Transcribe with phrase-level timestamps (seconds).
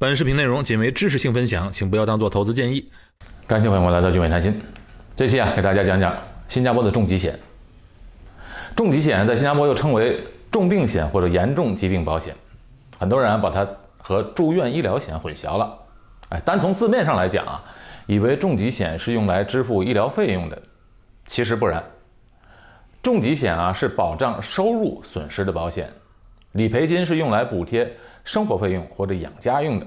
[0.00, 2.90] 本视频内容仅为知识性分享，请不要当做投资建议。
[3.46, 4.58] 感谢朋友们来到聚美谈心。
[5.14, 6.16] 这期啊，给大家讲讲
[6.48, 7.38] 新加坡的重疾险。
[8.74, 10.18] 重疾险在新加坡又称为
[10.50, 12.34] 重病险或者严重疾病保险，
[12.98, 13.68] 很多人把它
[13.98, 15.78] 和住院医疗险混淆了。
[16.30, 17.62] 哎，单从字面上来讲啊，
[18.06, 20.62] 以为重疾险是用来支付医疗费用的，
[21.26, 21.84] 其实不然。
[23.02, 25.92] 重疾险啊是保障收入损失的保险，
[26.52, 27.94] 理赔金是用来补贴
[28.24, 29.86] 生活费用或者养家用的。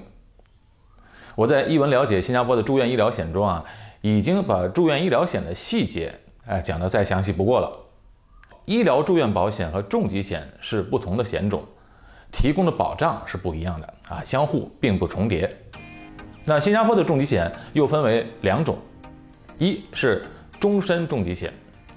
[1.34, 3.64] 我在一文了解新加坡的住院医疗险中啊，
[4.00, 6.14] 已经把住院医疗险的细节
[6.46, 7.70] 哎讲得再详细不过了。
[8.66, 11.62] 医疗住院保险和重疾险是不同的险种，
[12.32, 15.54] 提供的保障是不一样的啊，相互并不重叠。
[16.44, 18.78] 那新加坡的重疾险又分为两种，
[19.58, 20.24] 一是
[20.60, 21.52] 终身重疾险。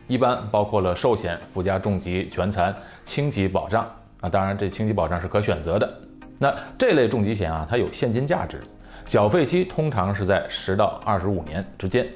[0.07, 3.85] 一般包括了寿险、附加重疾、全残、轻疾保障
[4.21, 6.06] 啊，当然这轻疾保障是可选择的。
[6.37, 8.61] 那这类重疾险啊，它有现金价值，
[9.05, 12.07] 缴费期通常是在十到二十五年之间，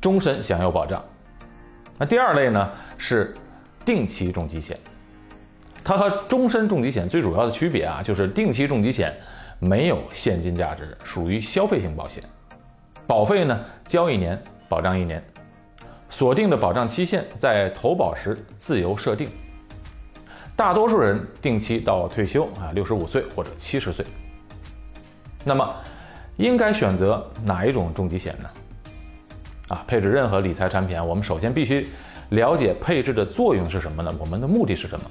[0.00, 1.04] 终身享有保障。
[1.98, 3.34] 那第二类呢是
[3.84, 4.78] 定期重疾险，
[5.84, 9.14] 它和终身重疾险最主要的区别啊，就是定期重疾险
[9.58, 12.22] 没有现金价值，属于消费型保险，
[13.06, 15.22] 保费呢交一年保障一年。
[16.08, 19.28] 锁定的保障期限在投保时自由设定，
[20.56, 24.04] 大多数人定期到退休啊，六十五岁或者七十岁。
[25.44, 25.76] 那么，
[26.38, 28.48] 应该选择哪一种重疾险呢？
[29.68, 31.86] 啊，配置任何理财产品啊，我们首先必须
[32.30, 34.10] 了解配置的作用是什么呢？
[34.18, 35.04] 我们的目的是什么？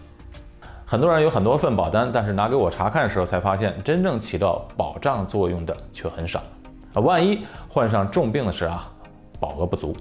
[0.83, 6.41] 很多人有很多份保单，但是拿给我查看的时候才发现，真正起到保障作用的却很少
[6.93, 7.01] 啊。
[7.01, 8.91] 万一患上重病的时啊，
[9.39, 9.95] 保额不足。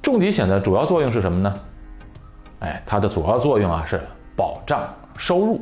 [0.00, 1.60] 重疾险的主要作用是什么呢？
[2.60, 4.00] 哎，它的主要作用啊是
[4.34, 5.60] 保障收入。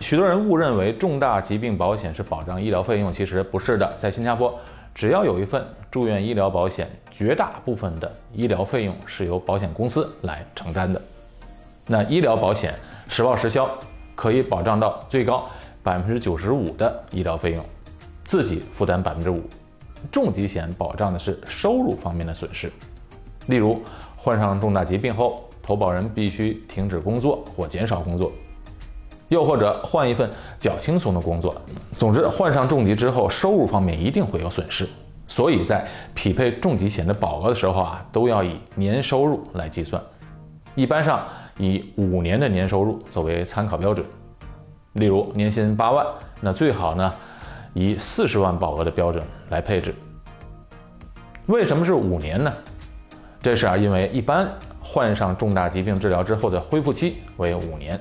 [0.00, 3.92] 许多人误认为重大疾病保险是保障医疗费用，其实不是的。
[3.94, 4.58] 在新加坡，
[4.92, 11.00] 只要有一份住院医疗保险，绝大部分的医疗费用是由保险公司来承担的。
[11.86, 12.74] 那医疗保险
[13.06, 13.70] 实报实销，
[14.16, 15.48] 可以保障到最高
[15.84, 17.64] 百分之九十五的医疗费用，
[18.24, 19.40] 自己负担百分之五。
[20.10, 22.72] 重疾险保障的是收入方面的损失。
[23.46, 23.80] 例如，
[24.16, 28.32] 患上重大疾病后，投保人必须停止工作或减少工作，
[29.28, 30.28] 又或者换一份
[30.58, 31.54] 较轻松的工作。
[31.96, 34.88] 总之，患上重疾之后，收入方面一定会有损失。
[35.28, 40.02] 所以在匹配重疾险的保额的时候啊，都要以年收入来计算，
[40.74, 44.04] 一般上以五年的年收入作为参考标准。
[44.94, 46.06] 例如，年薪八万，
[46.40, 47.14] 那最好呢
[47.72, 49.94] 以四十万保额的标准来配置。
[51.46, 52.52] 为什么是五年呢？
[53.40, 54.46] 这是啊，因为一般
[54.82, 57.98] 患上重大疾病治疗之后的恢复期为五年。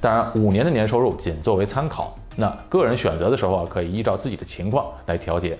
[0.00, 5.56] 当然，五年的年收入仅作为参考，那个人选择的时候啊，可以依照自己的情况来调节。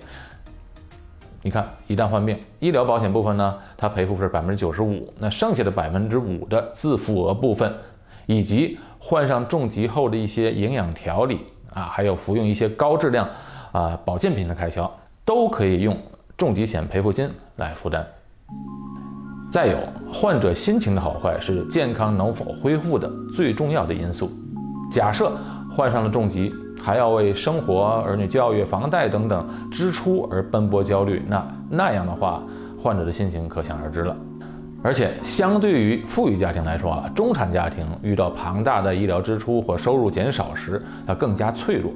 [1.42, 7.72] 你看，一旦患病，医疗保险部分呢，它赔付是百分之九十五，那剩下的百分之五的自付额部分，
[8.26, 11.40] 以及患上重疾后的一些营养调理
[11.72, 13.28] 啊，还有服用一些高质量
[13.72, 14.92] 啊保健品的开销，
[15.24, 15.96] 都可以用
[16.36, 18.06] 重疾险赔付金来负担。
[19.52, 19.76] 再有，
[20.10, 24.32] 患者心情的好坏是健康能否恢复的最重要的因素。
[24.90, 25.30] 假设
[25.70, 32.42] 患上了重疾，还要为生活、儿女教育、房贷等等支出而奔波焦虑，那那样的话，
[32.82, 34.16] 患者的心情可想而知了。
[34.82, 41.92] 而且，相对于富裕家庭来说啊，中产家庭遇到庞大的医疗支出或收入减少时，它更加脆弱。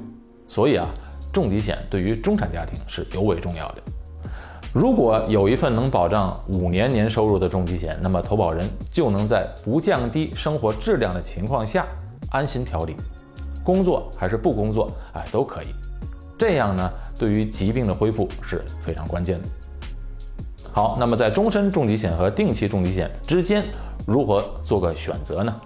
[0.47, 0.87] 所以啊，
[1.33, 3.77] 重疾险对于中产家庭是尤为重要的。
[4.77, 11.87] 如果有一份能保障五年年收入的重疾险，那么投保人就能在不降低生活质量的情况下
[12.31, 12.95] 安心调理，
[13.65, 15.69] 工作还是不工作，哎都可以。
[16.37, 19.49] 这样呢，对于疾病的恢复是非常关键的。
[20.75, 23.65] 好，那么在终身重疾险和定期重疾险之间
[24.07, 25.57] 如何做个选择呢？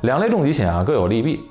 [0.00, 1.42] 两类重疾险啊各有利弊，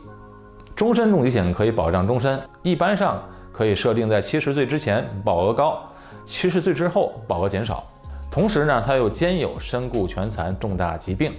[0.76, 3.22] 终身重疾险可以保障终身，一般上。
[3.54, 5.88] 可以设定在七十岁之前保额高，
[6.26, 7.84] 七十岁之后保额减少。
[8.32, 11.32] 同时呢，它又兼有身故、全残、重大疾病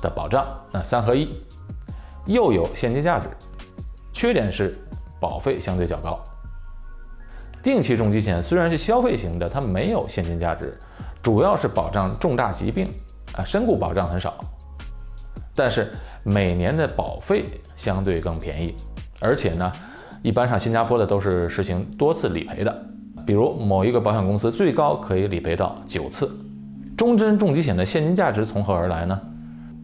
[0.00, 1.28] 的保障，那三合一，
[2.24, 3.28] 又有现金价值。
[4.14, 4.74] 缺点是
[5.20, 6.18] 保费相对较高。
[7.62, 10.80] 定期重疾险虽然是消费型的，它没有现金价值，
[11.22, 12.90] 主要是保障重大疾病
[13.34, 14.42] 啊，身故保障很少。
[15.54, 15.92] 但是
[16.22, 17.44] 每年的保费
[17.76, 18.74] 相对更便宜，
[19.20, 19.70] 而且呢。
[20.22, 22.86] 一般上，新加坡的都是实行多次理赔的，
[23.24, 26.30] 比如某一个保险公司最高可以理赔到九次。
[26.96, 29.20] 终身重疾险的现金价值从何而来呢？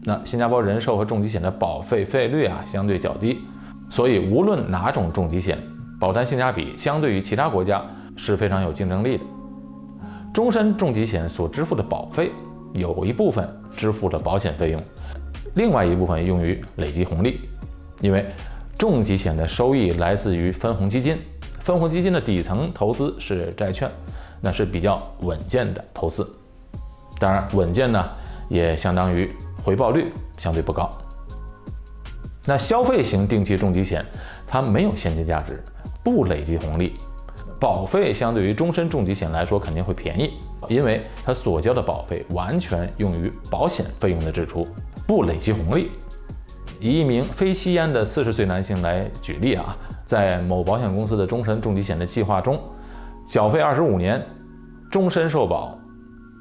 [0.03, 3.39] 那新加坡人寿和重疾险的保费费率啊相对较低，
[3.89, 5.57] 所以无论哪种重疾险，
[5.99, 7.81] 保单性价比相对于其他国家
[8.17, 9.23] 是非常有竞争力的。
[10.33, 12.29] 终身重疾险所支付的保费，
[12.73, 14.83] 有一部分支付了保险费用，
[15.55, 17.39] 另外一部分用于累积红利，
[18.01, 18.25] 因为
[18.77, 21.17] 重疾险的收益来自于分红基金，
[21.59, 23.89] 分红基金的底层投资是债券，
[24.41, 26.27] 那是比较稳健的投资。
[27.17, 28.05] 当然，稳健呢
[28.49, 29.33] 也相当于
[29.63, 30.89] 回报率相对不高。
[32.45, 34.05] 那消费型定期重疾险，
[34.45, 35.63] 它没有现金价值，
[36.03, 36.95] 不累积红利。
[37.57, 40.33] 保费相对于终身重疾险来说肯定会便宜，
[40.67, 44.67] 因为它所交的保费完全用于保险费用的支出，
[45.07, 45.89] 不累积红利。
[46.79, 49.75] 以一名非吸烟的四十岁男性来举例啊，
[50.05, 52.59] 在某保险公司的终身重疾险的计划中，
[53.25, 54.23] 缴费二十五年，
[54.91, 55.77] 终身受保，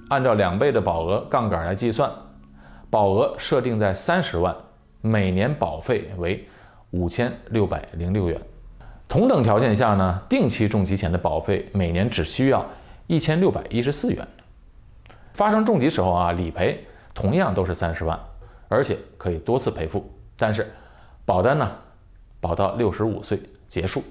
[0.08, 2.10] 按照两倍的保额杠杆来计算，
[2.90, 4.54] 保额设定在三十万，
[5.00, 6.46] 每年保费为
[6.90, 8.40] 五千六百零六元。
[9.06, 12.64] 同等条件下呢，定期重疾险的保费每年只需要
[13.06, 14.26] 一千六百一十四元。
[15.32, 18.18] 发生重疾时候啊，理赔同样都是三十万，
[18.68, 20.10] 而且可以多次赔付。
[20.36, 20.70] 但是
[21.24, 21.70] 保单呢，
[22.40, 24.02] 保到六十五岁结束。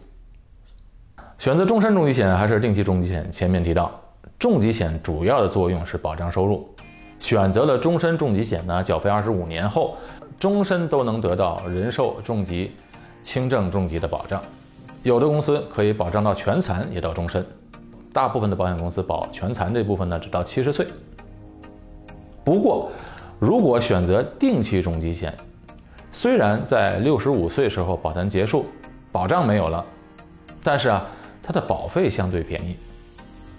[1.38, 3.30] 选择终身重疾险还是定期重疾险？
[3.32, 3.92] 前面提到，
[4.40, 6.68] 重疾险主要的作用是保障收入。
[7.20, 9.98] 选择了终身重疾险呢，缴费二十五年后，
[10.40, 12.72] 终身都能得到人寿重疾、
[13.22, 14.42] 轻症重疾的保障。
[15.04, 17.42] 有的公司可以保障到全残，也到终身；
[18.14, 20.88] 大部分的保险公司保全残这部分呢，只到七十岁。
[22.44, 22.90] 不过，
[23.40, 25.34] 如果选择定期重疾险，
[26.16, 28.68] 虽然在六十五岁时候保单结束，
[29.12, 29.84] 保障没有了，
[30.64, 31.06] 但是啊，
[31.42, 32.78] 它的保费相对便宜。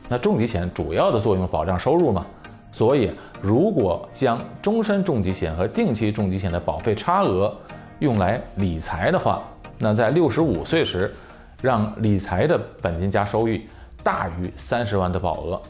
[0.08, 2.24] 那重疾险主要的作用保障收入嘛，
[2.70, 3.10] 所以
[3.42, 7.52] 如果将终身重疾险和定期重疾险的保费差额
[7.98, 9.42] 用来理财的话，
[9.76, 11.12] 那在六十五岁时，
[11.60, 13.66] 让理财的本金加收益
[14.02, 15.60] 大于三十万的保额，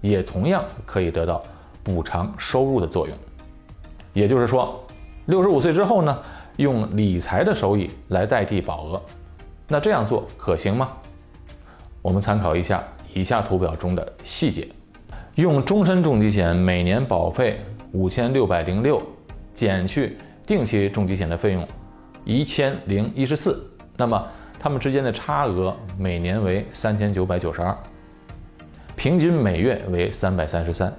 [0.00, 1.42] 也同样可以得到
[1.82, 3.14] 补偿收入的作用。
[4.12, 4.83] 也就是说，
[5.26, 6.18] 六十五岁之后呢，
[6.56, 9.02] 用理财的收益来代替保额，
[9.68, 10.90] 那这样做可行吗？
[12.02, 12.82] 我们参考一下
[13.12, 14.68] 以下图表中的细节：
[15.36, 17.60] 用终身重疾险每年保费
[17.92, 19.02] 五千六百零六，
[19.54, 20.16] 减去
[20.46, 21.66] 定期重疾险的费用
[22.24, 24.22] 一千零一十四，那么。
[24.56, 27.76] 它们之间的差额每年为三千九百九十二，
[28.96, 30.90] 平均每月为三百三十三。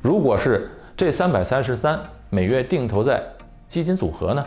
[0.00, 1.98] 如果是这三百三十三
[2.34, 3.22] 每月定投在
[3.68, 4.44] 基金组合呢？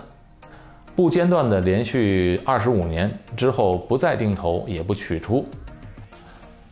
[0.93, 5.45] 不间断的连续二十五年之后不再定投也不取出，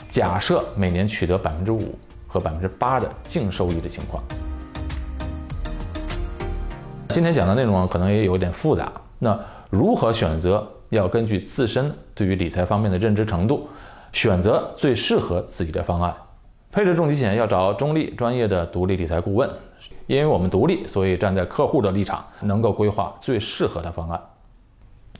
[0.09, 1.97] 假设每年取得百分之五
[2.27, 4.21] 和百分之八的净收益的情况。
[7.07, 9.39] 今天讲的内容可能也有点复杂，那
[9.69, 10.69] 如何选择？
[10.89, 13.69] 要根据自身对于理财方面的认知程度，
[14.11, 16.13] 选择最适合自己的方案。
[16.71, 19.49] 配置重疾险要找中立专业的独立理财顾问，
[20.07, 24.21] 因为我们独立，所以站在客户的立场，能够规划最适合的方案。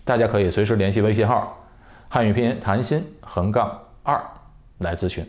[0.04, 1.58] 大家可以随时联系微信号
[2.08, 4.24] “汉语拼音谈心横杠二”
[4.80, 5.26] 来咨询。